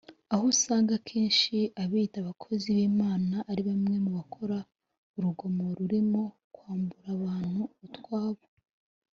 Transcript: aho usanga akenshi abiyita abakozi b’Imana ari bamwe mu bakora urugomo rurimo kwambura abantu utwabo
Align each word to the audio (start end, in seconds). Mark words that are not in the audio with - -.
aho 0.33 0.43
usanga 0.53 0.91
akenshi 0.99 1.57
abiyita 1.81 2.17
abakozi 2.23 2.67
b’Imana 2.77 3.35
ari 3.51 3.61
bamwe 3.69 3.95
mu 4.03 4.11
bakora 4.17 4.57
urugomo 5.17 5.63
rurimo 5.77 6.21
kwambura 6.55 7.07
abantu 7.17 7.61
utwabo 7.85 8.43